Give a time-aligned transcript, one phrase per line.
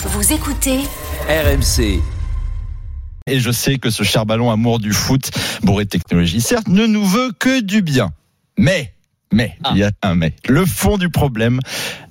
[0.00, 0.78] Vous écoutez
[1.28, 2.00] RMC.
[3.26, 5.32] Et je sais que ce cher ballon amour du foot,
[5.64, 8.12] bourré de technologie, certes, ne nous veut que du bien.
[8.56, 8.94] Mais,
[9.32, 10.32] mais, il y a un mais.
[10.48, 11.60] Le fond du problème,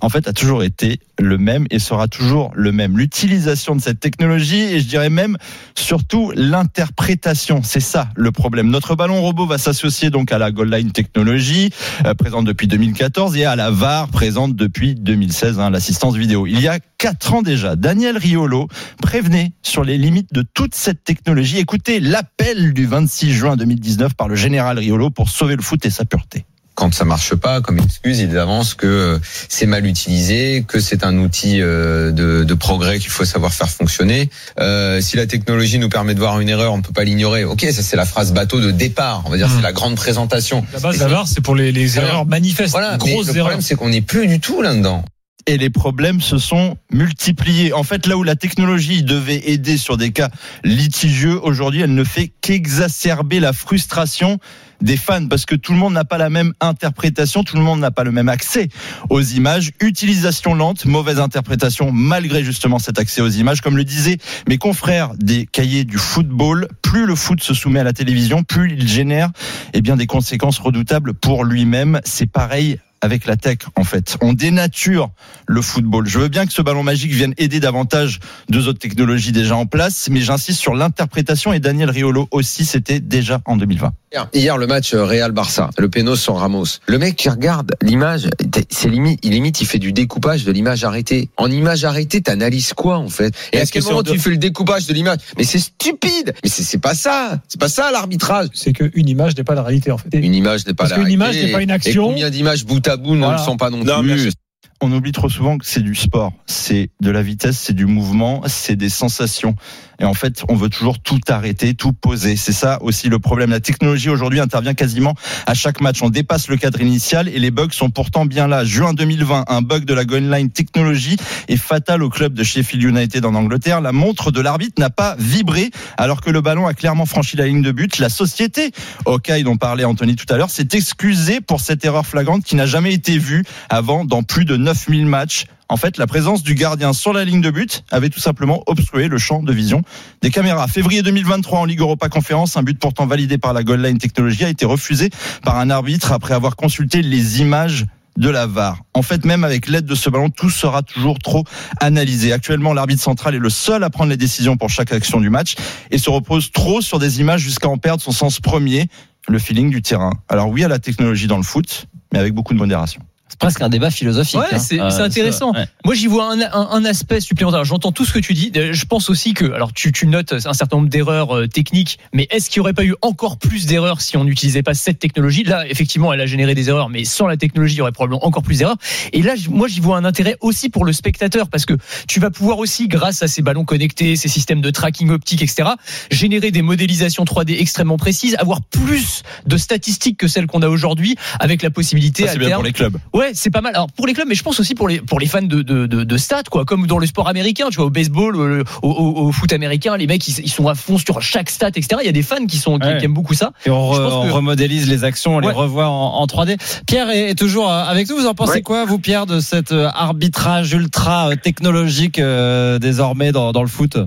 [0.01, 2.97] en fait, a toujours été le même et sera toujours le même.
[2.97, 5.37] L'utilisation de cette technologie et je dirais même
[5.75, 7.61] surtout l'interprétation.
[7.63, 8.69] C'est ça le problème.
[8.69, 11.71] Notre ballon robot va s'associer donc à la Goal Line Technology,
[12.05, 16.45] euh, présente depuis 2014, et à la VAR, présente depuis 2016, hein, l'assistance vidéo.
[16.45, 18.67] Il y a quatre ans déjà, Daniel Riolo
[19.01, 21.57] prévenait sur les limites de toute cette technologie.
[21.57, 25.89] Écoutez l'appel du 26 juin 2019 par le général Riolo pour sauver le foot et
[25.89, 26.45] sa pureté
[26.77, 31.17] quand ça marche pas, comme excuse, ils avancent que c'est mal utilisé, que c'est un
[31.17, 34.29] outil euh, de, de progrès qu'il faut savoir faire fonctionner.
[34.59, 37.43] Euh, si la technologie nous permet de voir une erreur, on ne peut pas l'ignorer.
[37.45, 39.23] Ok, ça c'est la phrase bateau de départ.
[39.25, 40.63] On va dire c'est la grande présentation.
[40.71, 43.45] La base d'abord, c'est pour les, les erreurs manifestes, Voilà, mais grosses le erreurs.
[43.47, 45.03] problème c'est qu'on n'est plus du tout là-dedans.
[45.47, 47.73] Et les problèmes se sont multipliés.
[47.73, 50.29] En fait, là où la technologie devait aider sur des cas
[50.63, 54.39] litigieux, aujourd'hui, elle ne fait qu'exacerber la frustration
[54.81, 57.79] des fans parce que tout le monde n'a pas la même interprétation, tout le monde
[57.79, 58.67] n'a pas le même accès
[59.09, 59.71] aux images.
[59.81, 63.61] Utilisation lente, mauvaise interprétation malgré justement cet accès aux images.
[63.61, 64.17] Comme le disaient
[64.47, 68.73] mes confrères des cahiers du football, plus le foot se soumet à la télévision, plus
[68.73, 69.31] il génère
[69.73, 71.99] eh bien, des conséquences redoutables pour lui-même.
[72.03, 74.17] C'est pareil avec la tech en fait.
[74.21, 75.09] On dénature
[75.47, 76.07] le football.
[76.07, 79.65] Je veux bien que ce ballon magique vienne aider davantage deux autres technologies déjà en
[79.65, 83.91] place, mais j'insiste sur l'interprétation et Daniel Riolo aussi, c'était déjà en 2020.
[84.13, 86.65] Hier, hier, le match euh, Real Barça, le péno sans Ramos.
[86.87, 88.29] Le mec qui regarde l'image,
[88.69, 91.29] c'est limite, il limite, il fait du découpage de l'image arrêtée.
[91.37, 93.33] En image arrêtée, t'analyses quoi en fait?
[93.51, 95.17] Et à Est-ce quel moment en tu fais le découpage de l'image?
[95.37, 96.33] Mais c'est stupide.
[96.43, 97.41] Mais c'est pas ça.
[97.49, 98.47] C'est pas ça l'arbitrage.
[98.53, 100.09] C'est qu'une image n'est pas la réalité en fait.
[100.13, 101.47] Une image n'est pas Parce la qu'une image réalité.
[101.47, 102.07] n'est pas une Et action.
[102.07, 103.37] combien d'images bout à bout ne Voilà.
[103.37, 104.31] le sont pas non, Non, plus
[104.79, 108.43] On oublie trop souvent que c'est du sport, c'est de la vitesse, c'est du mouvement,
[108.45, 109.55] c'est des sensations.
[109.99, 112.35] Et en fait, on veut toujours tout arrêter, tout poser.
[112.35, 113.49] C'est ça aussi le problème.
[113.49, 115.15] La technologie aujourd'hui intervient quasiment
[115.47, 116.03] à chaque match.
[116.03, 118.63] On dépasse le cadre initial et les bugs sont pourtant bien là.
[118.63, 121.17] Juin 2020, un bug de la Goal Line Technology
[121.47, 123.81] est fatal au club de Sheffield United en Angleterre.
[123.81, 127.47] La montre de l'arbitre n'a pas vibré alors que le ballon a clairement franchi la
[127.47, 127.97] ligne de but.
[127.97, 128.71] La société,
[129.07, 132.67] Hawkeye dont parlait Anthony tout à l'heure, s'est excusée pour cette erreur flagrante qui n'a
[132.67, 135.45] jamais été vue avant dans plus de 9000 matchs.
[135.69, 139.07] En fait, la présence du gardien sur la ligne de but avait tout simplement obstrué
[139.07, 139.81] le champ de vision
[140.21, 140.67] des caméras.
[140.67, 144.43] Février 2023 en Ligue Europa Conférence, un but pourtant validé par la Goal Line Technology
[144.43, 145.09] a été refusé
[145.41, 147.85] par un arbitre après avoir consulté les images
[148.17, 148.81] de la VAR.
[148.93, 151.45] En fait, même avec l'aide de ce ballon, tout sera toujours trop
[151.79, 152.33] analysé.
[152.33, 155.55] Actuellement, l'arbitre central est le seul à prendre les décisions pour chaque action du match
[155.91, 158.89] et se repose trop sur des images jusqu'à en perdre son sens premier,
[159.29, 160.11] le feeling du terrain.
[160.27, 163.01] Alors oui à la technologie dans le foot, mais avec beaucoup de modération.
[163.29, 164.39] C'est presque un débat philosophique.
[164.39, 164.59] Ouais, hein.
[164.59, 165.53] c'est Euh, c'est intéressant.
[165.53, 165.67] ouais.
[165.85, 167.63] Moi, j'y vois un, un, un aspect supplémentaire.
[167.65, 168.51] J'entends tout ce que tu dis.
[168.53, 172.27] Je pense aussi que, alors, tu, tu notes un certain nombre d'erreurs euh, techniques, mais
[172.31, 175.43] est-ce qu'il n'y aurait pas eu encore plus d'erreurs si on n'utilisait pas cette technologie?
[175.43, 178.25] Là, effectivement, elle a généré des erreurs, mais sans la technologie, il y aurait probablement
[178.25, 178.77] encore plus d'erreurs.
[179.13, 181.73] Et là, moi, j'y vois un intérêt aussi pour le spectateur, parce que
[182.07, 185.69] tu vas pouvoir aussi, grâce à ces ballons connectés, ces systèmes de tracking optique, etc.,
[186.11, 191.15] générer des modélisations 3D extrêmement précises, avoir plus de statistiques que celles qu'on a aujourd'hui,
[191.39, 192.97] avec la possibilité c'est bien terme pour les clubs.
[193.17, 193.73] Ouais, c'est pas mal.
[193.75, 195.85] Alors pour les clubs, mais je pense aussi pour les pour les fans de de,
[195.87, 198.89] de, de stats, quoi, comme dans le sport américain, tu vois, au baseball, au, au,
[198.91, 201.87] au- au foot américain, les mecs ils, ils sont à fond sur chaque stat, etc.
[202.01, 202.97] Il y a des fans qui sont qui, Ouais.
[202.99, 203.51] qui aiment beaucoup ça.
[203.65, 206.57] Et on, re- pense on que- remodélise les actions, on les revoit en, en 3D.
[206.85, 208.17] Pierre est, est toujours euh, avec nous.
[208.17, 208.61] Vous en pensez Ouais.
[208.61, 213.67] quoi, vous, Pierre, de cet euh, arbitrage ultra euh, technologique euh, désormais dans, dans le
[213.67, 213.97] foot?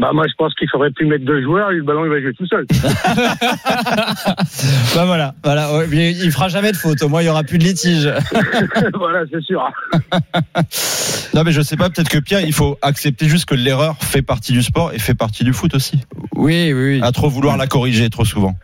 [0.00, 2.20] Bah moi je pense qu'il faudrait plus mettre deux joueurs et le ballon il va
[2.22, 2.66] jouer tout seul.
[4.94, 5.76] Bah voilà, voilà.
[5.76, 7.02] ouais, mais il fera jamais de faute.
[7.02, 8.10] Au moins, il y aura plus de litige.
[8.94, 9.62] voilà, c'est sûr.
[11.34, 14.22] Non mais je sais pas, peut-être que Pierre, il faut accepter juste que l'erreur fait
[14.22, 16.00] partie du sport et fait partie du foot aussi.
[16.34, 17.00] Oui, oui, oui.
[17.02, 18.54] À trop vouloir la corriger trop souvent.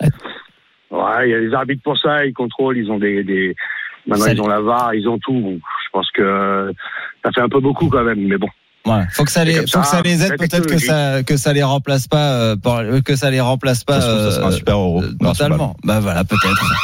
[0.00, 3.56] Ouais, il y a des arbitres pour ça, ils contrôlent, ils ont des, des...
[4.06, 5.32] maintenant ils ont la VAR, ils ont tout.
[5.32, 6.72] Bon, je pense que
[7.24, 8.48] ça fait un peu beaucoup quand même, mais bon.
[8.86, 9.02] Ouais.
[9.14, 10.36] Faut que ça les, faut que ça, les aide.
[10.36, 13.98] Peut-être que ça, que ça les remplace pas, euh, par- que ça les remplace pas.
[13.98, 15.02] Trouve, ça sera un euh, super euro.
[15.02, 15.14] euh.
[15.20, 15.74] Totalement.
[15.84, 16.74] Bah voilà, peut-être.